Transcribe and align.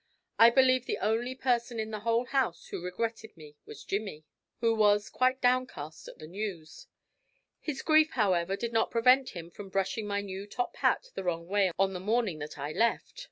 I 0.39 0.49
believe 0.49 0.87
the 0.87 0.97
only 0.97 1.35
person 1.35 1.79
in 1.79 1.91
the 1.91 1.99
whole 1.99 2.25
house 2.25 2.69
who 2.69 2.83
regretted 2.83 3.37
me 3.37 3.55
was 3.67 3.83
Jimmy, 3.83 4.23
who 4.59 4.73
was 4.73 5.11
quite 5.11 5.39
downcast 5.39 6.07
at 6.07 6.17
the 6.17 6.25
news. 6.25 6.87
His 7.59 7.83
grief, 7.83 8.13
however, 8.13 8.55
did 8.55 8.73
not 8.73 8.89
prevent 8.89 9.35
him 9.37 9.51
from 9.51 9.69
brushing 9.69 10.07
my 10.07 10.21
new 10.21 10.47
top 10.47 10.77
hat 10.77 11.11
the 11.13 11.23
wrong 11.23 11.45
way 11.47 11.71
on 11.77 11.93
the 11.93 11.99
morning 11.99 12.39
that 12.39 12.57
I 12.57 12.71
left. 12.71 13.13